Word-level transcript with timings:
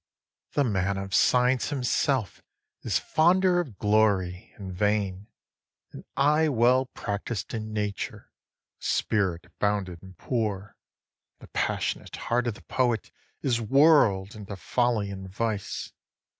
7. 0.55 0.73
The 0.73 0.79
man 0.81 0.97
of 0.97 1.13
science 1.13 1.69
himself 1.69 2.41
is 2.81 2.97
fonder 2.97 3.59
of 3.59 3.77
glory, 3.77 4.51
and 4.55 4.73
vain, 4.73 5.27
An 5.91 6.05
eye 6.17 6.47
well 6.49 6.87
practised 6.87 7.53
in 7.53 7.71
nature, 7.71 8.31
a 8.81 8.83
spirit 8.83 9.51
bounded 9.59 10.01
and 10.01 10.17
poor; 10.17 10.75
The 11.37 11.49
passionate 11.49 12.15
heart 12.15 12.47
of 12.47 12.55
the 12.55 12.63
poet 12.63 13.11
is 13.43 13.61
whirl'd 13.61 14.33
into 14.33 14.55
folly 14.55 15.11
and 15.11 15.29
vice. 15.29 15.93